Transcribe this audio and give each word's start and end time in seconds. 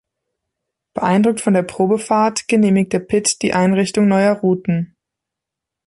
Beeindruckt 0.95 1.41
von 1.41 1.53
der 1.53 1.61
Probefahrt 1.61 2.47
genehmigte 2.47 2.99
Pitt 2.99 3.43
die 3.43 3.53
Einrichtung 3.53 4.07
neuer 4.07 4.33
Routen. 4.33 4.95